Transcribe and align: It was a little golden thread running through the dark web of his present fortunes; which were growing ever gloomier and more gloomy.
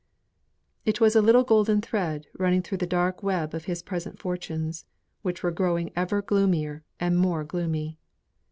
It 0.83 0.99
was 0.99 1.15
a 1.15 1.21
little 1.21 1.43
golden 1.43 1.79
thread 1.79 2.25
running 2.33 2.63
through 2.63 2.79
the 2.79 2.87
dark 2.87 3.21
web 3.21 3.53
of 3.53 3.65
his 3.65 3.83
present 3.83 4.17
fortunes; 4.17 4.83
which 5.21 5.43
were 5.43 5.51
growing 5.51 5.91
ever 5.95 6.23
gloomier 6.23 6.83
and 6.99 7.15
more 7.15 7.43
gloomy. 7.43 7.99